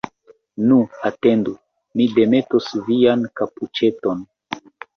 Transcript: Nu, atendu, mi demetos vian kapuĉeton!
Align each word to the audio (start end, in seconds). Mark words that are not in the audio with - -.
Nu, 0.69 0.77
atendu, 1.09 1.53
mi 2.01 2.09
demetos 2.17 2.73
vian 2.89 3.25
kapuĉeton! 3.43 4.29